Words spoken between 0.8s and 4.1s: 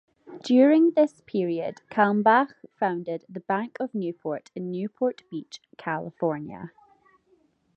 this period Kalmbach founded the Bank of